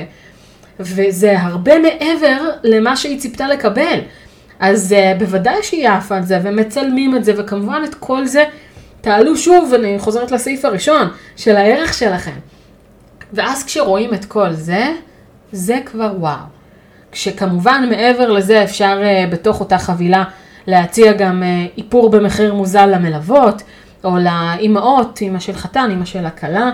וזה 0.79 1.39
הרבה 1.39 1.79
מעבר 1.79 2.49
למה 2.63 2.95
שהיא 2.95 3.19
ציפתה 3.19 3.47
לקבל. 3.47 3.99
אז 4.61 4.95
uh, 4.97 5.19
בוודאי 5.19 5.63
שהיא 5.63 5.89
עפה 5.89 6.17
על 6.17 6.23
זה, 6.23 6.39
ומצלמים 6.43 7.15
את 7.15 7.25
זה, 7.25 7.33
וכמובן 7.37 7.81
את 7.89 7.95
כל 7.95 8.25
זה 8.25 8.43
תעלו 9.01 9.37
שוב, 9.37 9.69
ואני 9.71 9.99
חוזרת 9.99 10.31
לסעיף 10.31 10.65
הראשון, 10.65 11.07
של 11.37 11.55
הערך 11.55 11.93
שלכם. 11.93 12.35
ואז 13.33 13.63
כשרואים 13.63 14.13
את 14.13 14.25
כל 14.25 14.53
זה, 14.53 14.93
זה 15.51 15.79
כבר 15.85 16.13
וואו. 16.17 16.45
כשכמובן 17.11 17.85
מעבר 17.89 18.31
לזה 18.31 18.63
אפשר 18.63 19.01
uh, 19.01 19.31
בתוך 19.31 19.59
אותה 19.59 19.77
חבילה 19.77 20.23
להציע 20.67 21.13
גם 21.13 21.43
uh, 21.43 21.77
איפור 21.77 22.09
במחיר 22.09 22.53
מוזל 22.53 22.85
למלוות, 22.85 23.61
או 24.03 24.17
לאימהות, 24.17 25.21
אימא 25.21 25.39
של 25.39 25.53
חתן, 25.53 25.87
אימא 25.89 26.05
של 26.05 26.25
הכלה. 26.25 26.71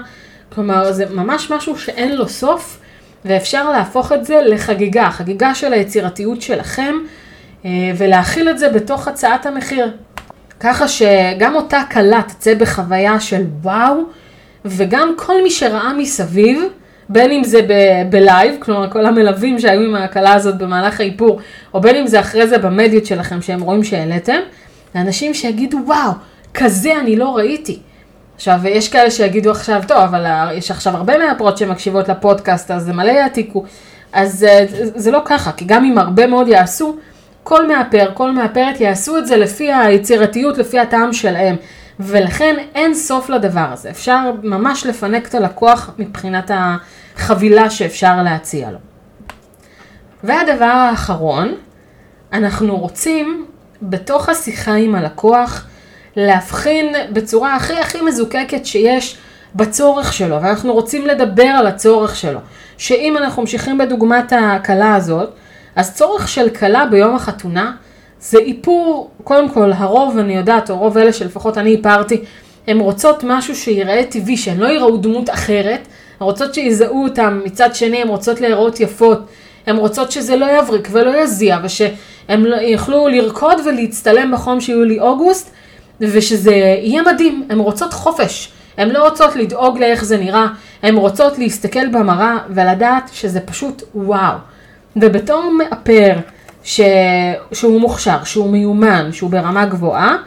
כלומר, 0.50 0.92
זה 0.92 1.06
ממש 1.10 1.52
משהו 1.52 1.78
שאין 1.78 2.16
לו 2.16 2.30
סוף, 2.30 2.80
ואפשר 3.26 3.72
להפוך 3.72 4.12
את 4.12 4.26
זה 4.26 4.42
לחגיגה, 4.46 5.10
חגיגה 5.12 5.56
של 5.56 5.74
היצירתיות 5.74 6.42
שלכם, 6.42 6.96
ולהכיל 7.98 8.50
את 8.50 8.60
זה 8.60 8.70
בתוך 8.70 9.08
הצעת 9.08 9.46
המחיר. 9.46 9.92
ככה 10.60 10.88
שגם 10.88 11.56
אותה 11.56 11.82
כלה 11.92 12.22
תצא 12.28 12.54
בחוויה 12.54 13.20
של 13.20 13.44
וואו, 13.62 13.96
וגם 14.66 15.14
כל 15.18 15.44
מי 15.44 15.50
שראה 15.50 15.94
מסביב, 15.94 16.62
בין 17.10 17.32
אם 17.32 17.44
זה 17.44 17.60
בלייב, 18.10 18.56
כלומר 18.60 18.92
כל 18.92 19.06
המלווים 19.06 19.60
שהיו 19.60 19.82
עם 19.82 19.96
ההקלה 19.96 20.34
הזאת 20.34 20.58
במהלך 20.58 21.00
האיפור, 21.00 21.40
או 21.74 21.82
בין 21.82 21.96
אם 21.96 22.08
זה 22.08 22.20
אחרי 22.20 22.48
זה 22.48 22.58
במדיות 22.58 23.06
שלכם 23.06 23.42
שהם 23.42 23.62
רואים 23.62 23.84
שהעליתם, 23.84 24.40
לאנשים 24.96 25.34
שיגידו 25.34 25.78
וואו, 25.86 26.12
כזה 26.54 27.00
אני 27.00 27.16
לא 27.16 27.36
ראיתי. 27.36 27.80
עכשיו, 28.36 28.60
יש 28.66 28.90
כאלה 28.90 29.12
שיגידו 29.12 29.52
עכשיו, 29.52 29.82
טוב, 29.88 29.98
אבל 29.98 30.26
יש 30.54 30.72
עכשיו 30.72 30.96
הרבה 30.96 31.18
מהפרות 31.18 31.58
שמקשיבות 31.58 32.10
לפודקאסט, 32.10 32.72
אז 32.72 32.84
זה 32.84 32.94
מלא 32.94 33.12
יעתיקו. 33.12 33.64
אז 34.14 34.44
אה, 34.44 34.66
זה 34.70 35.12
לא 35.12 35.22
ככה, 35.26 35.52
כי 35.52 35.66
גם 35.66 35.86
אם 35.86 35.98
הרבה 35.98 36.28
מאוד 36.28 36.48
יעשו, 36.48 36.98
כל 37.48 37.68
מאפר, 37.68 38.12
כל 38.14 38.32
מאפרת 38.32 38.82
יעשו 38.82 39.18
את 39.18 39.28
זה 39.28 39.38
לפי 39.38 39.74
היצירתיות, 39.74 40.58
לפי 40.58 40.80
הטעם 40.80 41.14
שלהם. 41.14 41.56
ולכן 42.00 42.56
אין 42.76 42.94
סוף 42.94 43.30
לדבר 43.30 43.68
הזה. 43.72 43.90
אפשר 43.90 44.32
ממש 44.44 44.86
לפנק 44.86 45.28
את 45.28 45.36
הלקוח 45.36 45.90
מבחינת 45.98 46.52
החבילה 46.54 47.70
שאפשר 47.70 48.24
להציע 48.24 48.72
לו. 48.72 48.78
והדבר 50.24 50.66
האחרון, 50.66 51.54
אנחנו 52.34 52.78
רוצים 52.78 53.46
בתוך 53.82 54.30
השיחה 54.30 54.74
עם 54.74 54.96
הלקוח 54.96 55.68
להבחין 56.16 56.94
בצורה 57.14 57.56
הכי 57.56 57.80
הכי 57.80 58.02
מזוקקת 58.02 58.66
שיש 58.66 59.18
בצורך 59.56 60.14
שלו, 60.14 60.42
ואנחנו 60.42 60.74
רוצים 60.74 61.08
לדבר 61.08 61.44
על 61.44 61.68
הצורך 61.68 62.16
שלו. 62.16 62.40
שאם 62.78 63.18
אנחנו 63.18 63.42
ממשיכים 63.42 63.78
בדוגמת 63.78 64.34
הכלה 64.36 64.96
הזאת, 64.96 65.30
אז 65.78 65.94
צורך 65.94 66.28
של 66.28 66.50
כלה 66.50 66.86
ביום 66.86 67.16
החתונה 67.16 67.72
זה 68.22 68.38
איפור, 68.38 69.10
קודם 69.24 69.50
כל 69.50 69.72
הרוב 69.76 70.18
אני 70.18 70.36
יודעת, 70.36 70.70
או 70.70 70.78
רוב 70.78 70.98
אלה 70.98 71.14
שלפחות 71.14 71.58
אני 71.58 71.76
איפרתי, 71.76 72.22
הן 72.68 72.80
רוצות 72.80 73.24
משהו 73.24 73.56
שיראה 73.56 74.04
טבעי, 74.10 74.38
שהן 74.38 74.58
לא 74.58 74.68
יראו 74.68 74.98
דמות 74.98 75.30
אחרת, 75.30 75.80
הן 76.20 76.26
רוצות 76.26 76.54
שיזהו 76.54 77.04
אותם, 77.04 77.42
מצד 77.46 77.76
שני 77.76 77.98
הן 78.02 78.08
רוצות 78.08 78.42
להיראות 78.42 78.80
יפות, 78.80 79.20
הן 79.68 79.76
רוצות 79.76 80.12
שזה 80.12 80.36
לא 80.36 80.46
יבריק 80.60 80.88
ולא 80.92 81.18
יזיע, 81.18 81.58
ושהן 81.64 82.42
לא- 82.42 82.56
יוכלו 82.56 83.08
לרקוד 83.08 83.58
ולהצטלם 83.66 84.32
בחום 84.32 84.62
שיולי-אוגוסט, 84.62 85.52
ושזה 86.02 86.52
יהיה 86.52 87.02
מדהים, 87.02 87.48
הן 87.50 87.60
רוצות 87.60 87.94
חופש, 87.94 88.52
הן 88.78 88.90
לא 88.90 89.10
רוצות 89.10 89.36
לדאוג 89.36 89.80
לאיך 89.80 90.06
זה 90.06 90.18
נראה, 90.18 90.48
הן 90.84 90.96
רוצות 90.96 91.40
להסתכל 91.40 91.88
במראה 91.88 92.38
ולדעת 92.50 93.10
שזה 93.14 93.40
פשוט 93.40 93.84
וואו. 93.96 94.38
ובתור 95.02 95.52
מאפר, 95.58 96.14
ש... 96.64 96.82
שהוא 97.52 97.82
מוכשר, 97.82 98.24
שהוא 98.24 98.50
מיומן, 98.50 99.10
שהוא 99.12 99.30
ברמה 99.30 99.66
גבוהה, 99.66 100.18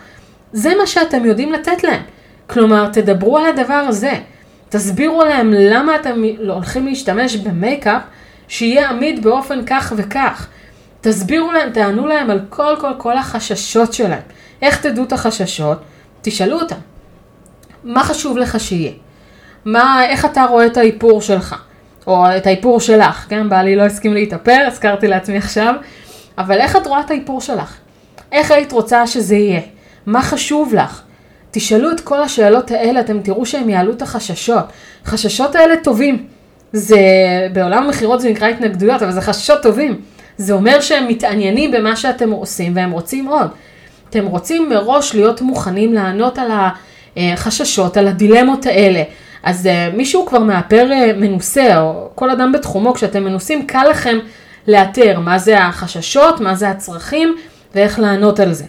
זה 0.52 0.72
מה 0.78 0.86
שאתם 0.86 1.24
יודעים 1.24 1.52
לתת 1.52 1.84
להם. 1.84 2.02
כלומר, 2.46 2.88
תדברו 2.88 3.38
על 3.38 3.46
הדבר 3.46 3.74
הזה. 3.88 4.12
תסבירו 4.68 5.24
להם 5.24 5.52
למה 5.52 5.96
אתם 5.96 6.22
הולכים 6.48 6.86
להשתמש 6.86 7.36
במייקאפ 7.36 8.02
שיהיה 8.48 8.90
עמיד 8.90 9.22
באופן 9.22 9.64
כך 9.66 9.92
וכך. 9.96 10.46
תסבירו 11.00 11.52
להם, 11.52 11.70
תענו 11.70 12.06
להם 12.06 12.30
על 12.30 12.40
כל 12.48 12.74
כל 12.80 12.92
כל 12.98 13.18
החששות 13.18 13.92
שלהם. 13.92 14.22
איך 14.62 14.80
תדעו 14.80 15.04
את 15.04 15.12
החששות? 15.12 15.78
תשאלו 16.22 16.60
אותם. 16.60 16.76
מה 17.84 18.04
חשוב 18.04 18.38
לך 18.38 18.60
שיהיה? 18.60 18.92
מה, 19.64 20.04
איך 20.04 20.24
אתה 20.24 20.44
רואה 20.44 20.66
את 20.66 20.76
האיפור 20.76 21.22
שלך? 21.22 21.62
או 22.06 22.24
את 22.36 22.46
האיפור 22.46 22.80
שלך, 22.80 23.26
כן? 23.28 23.48
בעלי 23.48 23.76
לא 23.76 23.82
הסכים 23.82 24.14
להתאפר, 24.14 24.64
הזכרתי 24.66 25.08
לעצמי 25.08 25.36
עכשיו. 25.36 25.74
אבל 26.38 26.58
איך 26.58 26.76
את 26.76 26.86
רואה 26.86 27.00
את 27.00 27.10
האיפור 27.10 27.40
שלך? 27.40 27.76
איך 28.32 28.50
היית 28.50 28.72
רוצה 28.72 29.06
שזה 29.06 29.36
יהיה? 29.36 29.60
מה 30.06 30.22
חשוב 30.22 30.74
לך? 30.74 31.02
תשאלו 31.50 31.92
את 31.92 32.00
כל 32.00 32.22
השאלות 32.22 32.70
האלה, 32.70 33.00
אתם 33.00 33.20
תראו 33.20 33.46
שהם 33.46 33.68
יעלו 33.68 33.92
את 33.92 34.02
החששות. 34.02 34.64
חששות 35.04 35.54
האלה 35.54 35.74
טובים. 35.76 36.26
זה, 36.72 36.98
בעולם 37.52 37.84
המכירות 37.84 38.20
זה 38.20 38.30
נקרא 38.30 38.48
התנגדויות, 38.48 39.02
אבל 39.02 39.12
זה 39.12 39.20
חששות 39.20 39.62
טובים. 39.62 40.00
זה 40.36 40.52
אומר 40.52 40.80
שהם 40.80 41.08
מתעניינים 41.08 41.70
במה 41.70 41.96
שאתם 41.96 42.30
עושים 42.30 42.76
והם 42.76 42.90
רוצים 42.90 43.26
עוד. 43.26 43.50
אתם 44.10 44.26
רוצים 44.26 44.68
מראש 44.68 45.14
להיות 45.14 45.40
מוכנים 45.40 45.92
לענות 45.92 46.38
על 46.38 46.50
החששות, 47.16 47.96
על 47.96 48.08
הדילמות 48.08 48.66
האלה. 48.66 49.02
אז 49.42 49.66
uh, 49.66 49.96
מישהו 49.96 50.26
כבר 50.26 50.38
מאפר 50.38 50.88
uh, 50.90 51.16
מנוסה, 51.16 51.80
או 51.80 52.08
כל 52.14 52.30
אדם 52.30 52.52
בתחומו, 52.52 52.94
כשאתם 52.94 53.24
מנוסים, 53.24 53.66
קל 53.66 53.86
לכם 53.90 54.18
לאתר 54.68 55.20
מה 55.20 55.38
זה 55.38 55.58
החששות, 55.58 56.40
מה 56.40 56.54
זה 56.54 56.68
הצרכים 56.68 57.36
ואיך 57.74 57.98
לענות 57.98 58.40
על 58.40 58.52
זה. 58.52 58.64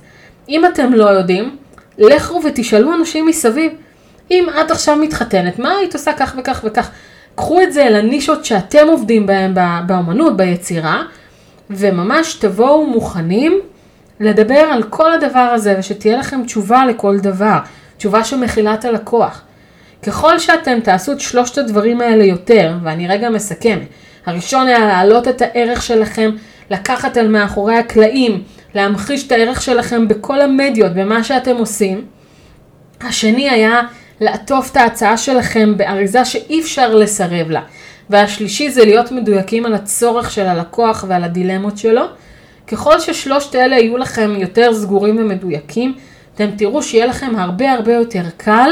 אם 0.49 0.65
אתם 0.65 0.93
לא 0.93 1.05
יודעים, 1.09 1.57
לכו 1.97 2.41
ותשאלו 2.45 2.93
אנשים 2.93 3.25
מסביב. 3.25 3.71
אם 4.31 4.45
את 4.61 4.71
עכשיו 4.71 4.95
מתחתנת, 4.95 5.59
מה 5.59 5.71
היית 5.71 5.93
עושה 5.93 6.13
כך 6.13 6.35
וכך 6.39 6.61
וכך? 6.63 6.89
קחו 7.35 7.61
את 7.61 7.73
זה 7.73 7.89
לנישות 7.89 8.45
שאתם 8.45 8.87
עובדים 8.87 9.25
בהן 9.25 9.53
באמנות, 9.87 10.37
ביצירה, 10.37 11.03
וממש 11.69 12.33
תבואו 12.33 12.87
מוכנים 12.87 13.59
לדבר 14.19 14.59
על 14.59 14.83
כל 14.83 15.13
הדבר 15.13 15.39
הזה, 15.39 15.75
ושתהיה 15.79 16.17
לכם 16.17 16.43
תשובה 16.45 16.85
לכל 16.85 17.19
דבר, 17.19 17.57
תשובה 17.97 18.23
שמכילה 18.23 18.73
את 18.73 18.85
הלקוח. 18.85 19.41
ככל 20.03 20.39
שאתם 20.39 20.79
תעשו 20.79 21.11
את 21.11 21.19
שלושת 21.19 21.57
הדברים 21.57 22.01
האלה 22.01 22.23
יותר, 22.23 22.73
ואני 22.83 23.07
רגע 23.07 23.29
מסכמת, 23.29 23.87
הראשון 24.25 24.67
היה 24.67 24.79
להעלות 24.79 25.27
את 25.27 25.41
הערך 25.41 25.81
שלכם, 25.81 26.31
לקחת 26.69 27.17
על 27.17 27.27
מאחורי 27.27 27.75
הקלעים, 27.75 28.43
להמחיש 28.75 29.27
את 29.27 29.31
הערך 29.31 29.61
שלכם 29.61 30.07
בכל 30.07 30.41
המדיות, 30.41 30.93
במה 30.93 31.23
שאתם 31.23 31.55
עושים. 31.57 32.05
השני 33.01 33.49
היה 33.49 33.81
לעטוף 34.21 34.71
את 34.71 34.77
ההצעה 34.77 35.17
שלכם 35.17 35.77
באריזה 35.77 36.25
שאי 36.25 36.61
אפשר 36.61 36.95
לסרב 36.95 37.49
לה. 37.49 37.61
והשלישי 38.09 38.69
זה 38.69 38.85
להיות 38.85 39.11
מדויקים 39.11 39.65
על 39.65 39.73
הצורך 39.73 40.31
של 40.31 40.45
הלקוח 40.45 41.05
ועל 41.07 41.23
הדילמות 41.23 41.77
שלו, 41.77 42.03
ככל 42.67 42.99
ששלושת 42.99 43.55
אלה 43.55 43.75
יהיו 43.75 43.97
לכם 43.97 44.33
יותר 44.37 44.73
סגורים 44.73 45.17
ומדויקים, 45.19 45.93
אתם 46.35 46.49
תראו 46.57 46.83
שיהיה 46.83 47.05
לכם 47.05 47.35
הרבה 47.35 47.71
הרבה 47.71 47.93
יותר 47.93 48.23
קל 48.37 48.71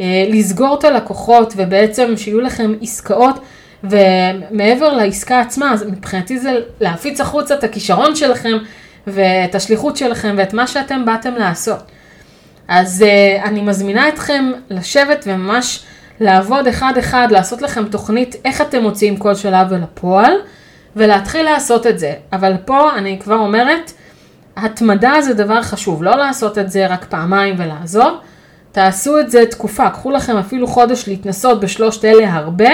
לסגור 0.00 0.78
את 0.78 0.84
הלקוחות 0.84 1.54
ובעצם 1.56 2.16
שיהיו 2.16 2.40
לכם 2.40 2.72
עסקאות 2.82 3.38
ומעבר 3.84 4.92
לעסקה 4.92 5.40
עצמה, 5.40 5.72
אז 5.72 5.82
מבחינתי 5.82 6.38
זה 6.38 6.60
להפיץ 6.80 7.20
החוצה 7.20 7.54
את 7.54 7.64
הכישרון 7.64 8.16
שלכם 8.16 8.58
ואת 9.06 9.54
השליחות 9.54 9.96
שלכם 9.96 10.34
ואת 10.38 10.54
מה 10.54 10.66
שאתם 10.66 11.04
באתם 11.04 11.34
לעשות. 11.34 11.82
אז 12.68 13.04
uh, 13.04 13.44
אני 13.44 13.62
מזמינה 13.62 14.08
אתכם 14.08 14.52
לשבת 14.70 15.24
וממש 15.26 15.82
לעבוד 16.20 16.66
אחד 16.66 16.92
אחד, 16.98 17.28
לעשות 17.30 17.62
לכם 17.62 17.84
תוכנית 17.84 18.36
איך 18.44 18.60
אתם 18.60 18.82
מוציאים 18.82 19.16
כל 19.16 19.34
שלב 19.34 19.72
אל 19.72 19.82
הפועל 19.82 20.32
ולהתחיל 20.96 21.44
לעשות 21.44 21.86
את 21.86 21.98
זה. 21.98 22.14
אבל 22.32 22.54
פה 22.64 22.90
אני 22.96 23.18
כבר 23.22 23.36
אומרת, 23.36 23.92
התמדה 24.56 25.20
זה 25.20 25.34
דבר 25.34 25.62
חשוב, 25.62 26.02
לא 26.02 26.16
לעשות 26.16 26.58
את 26.58 26.70
זה 26.70 26.86
רק 26.86 27.04
פעמיים 27.04 27.54
ולעזוב. 27.58 28.14
תעשו 28.72 29.20
את 29.20 29.30
זה 29.30 29.46
תקופה, 29.46 29.90
קחו 29.90 30.10
לכם 30.10 30.36
אפילו 30.36 30.66
חודש 30.66 31.08
להתנסות 31.08 31.60
בשלושת 31.60 32.04
אלה 32.04 32.32
הרבה, 32.32 32.70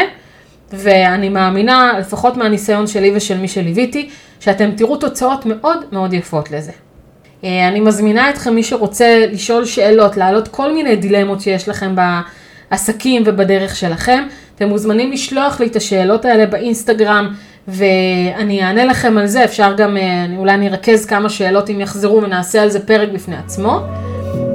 ואני 0.73 1.29
מאמינה, 1.29 1.93
לפחות 1.99 2.37
מהניסיון 2.37 2.87
שלי 2.87 3.13
ושל 3.17 3.39
מי 3.39 3.49
שליוויתי, 3.49 4.09
שאתם 4.41 4.71
תראו 4.77 4.97
תוצאות 4.97 5.47
מאוד 5.47 5.85
מאוד 5.93 6.13
יפות 6.13 6.51
לזה. 6.51 6.73
אה, 7.45 7.69
אני 7.69 7.81
מזמינה 7.81 8.31
אתכם, 8.31 8.55
מי 8.55 8.63
שרוצה 8.63 9.27
לשאול 9.33 9.65
שאלות, 9.65 10.17
להעלות 10.17 10.49
כל 10.49 10.73
מיני 10.73 10.97
דילמות 10.97 11.41
שיש 11.41 11.69
לכם 11.69 11.95
בעסקים 12.71 13.23
ובדרך 13.27 13.77
שלכם, 13.77 14.27
אתם 14.55 14.69
מוזמנים 14.69 15.13
לשלוח 15.13 15.61
לי 15.61 15.67
את 15.67 15.77
השאלות 15.77 16.25
האלה 16.25 16.47
באינסטגרם, 16.47 17.35
ואני 17.69 18.63
אענה 18.63 18.85
לכם 18.85 19.19
על 19.19 19.27
זה, 19.27 19.45
אפשר 19.45 19.75
גם, 19.77 19.97
אה, 19.97 20.27
אולי 20.37 20.55
אני 20.55 20.69
ארכז 20.69 21.07
כמה 21.07 21.29
שאלות 21.29 21.71
אם 21.71 21.81
יחזרו 21.81 22.23
ונעשה 22.23 22.63
על 22.63 22.69
זה 22.69 22.87
פרק 22.87 23.09
בפני 23.09 23.37
עצמו. 23.37 23.81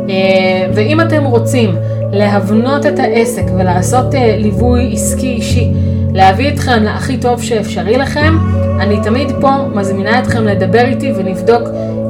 אה, 0.09 0.67
ואם 0.73 1.01
אתם 1.01 1.23
רוצים 1.23 1.75
להבנות 2.11 2.85
את 2.85 2.99
העסק 2.99 3.43
ולעשות 3.59 4.05
ליווי 4.37 4.93
עסקי 4.93 5.27
אישי, 5.27 5.71
להביא 6.13 6.49
אתכם 6.49 6.83
להכי 6.83 7.17
טוב 7.17 7.41
שאפשרי 7.41 7.97
לכם, 7.97 8.37
אני 8.79 8.99
תמיד 9.03 9.31
פה 9.41 9.49
מזמינה 9.75 10.19
אתכם 10.19 10.43
לדבר 10.43 10.85
איתי 10.85 11.11
ונבדוק 11.15 11.61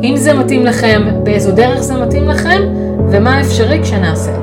אם 0.03 0.17
זה 0.17 0.33
מתאים 0.33 0.65
לכם, 0.65 1.01
באיזו 1.23 1.51
דרך 1.51 1.81
זה 1.81 1.93
מתאים 1.93 2.29
לכם, 2.29 2.61
ומה 3.11 3.41
אפשרי 3.41 3.79
כשנעשה. 3.83 4.42